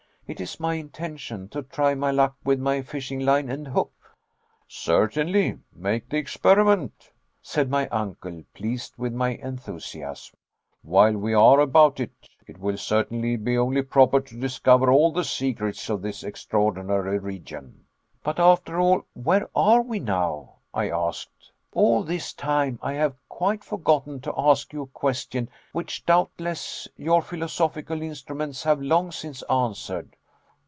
It 0.27 0.39
is 0.39 0.61
my 0.61 0.75
intention 0.75 1.49
to 1.49 1.61
try 1.61 1.93
my 1.93 2.09
luck 2.09 2.37
with 2.45 2.57
my 2.57 2.83
fishing 2.83 3.19
line 3.19 3.49
and 3.49 3.67
hook." 3.67 3.91
"Certainly; 4.65 5.59
make 5.73 6.07
the 6.07 6.15
experiment," 6.15 7.11
said 7.41 7.69
my 7.69 7.89
uncle, 7.89 8.41
pleased 8.53 8.93
with 8.97 9.11
my 9.13 9.31
enthusiasm. 9.33 10.37
"While 10.83 11.17
we 11.17 11.33
are 11.33 11.59
about 11.59 11.99
it, 11.99 12.13
it 12.47 12.59
will 12.59 12.77
certainly 12.77 13.35
be 13.35 13.57
only 13.57 13.81
proper 13.81 14.21
to 14.21 14.39
discover 14.39 14.89
all 14.89 15.11
the 15.11 15.25
secrets 15.25 15.89
of 15.89 16.01
this 16.01 16.23
extraordinary 16.23 17.19
region." 17.19 17.83
"But, 18.23 18.39
after 18.39 18.79
all, 18.79 19.03
where 19.13 19.49
are 19.53 19.81
we 19.81 19.99
now?" 19.99 20.59
I 20.73 20.89
asked; 20.91 21.51
"all 21.73 22.03
this 22.03 22.31
time 22.31 22.79
I 22.81 22.93
have 22.93 23.17
quite 23.27 23.65
forgotten 23.65 24.21
to 24.21 24.33
ask 24.37 24.71
you 24.71 24.83
a 24.83 24.87
question, 24.87 25.49
which, 25.73 26.05
doubtless, 26.05 26.87
your 26.95 27.21
philosophical 27.21 28.01
instruments 28.01 28.63
have 28.63 28.81
long 28.81 29.11
since 29.11 29.41
answered." 29.49 30.15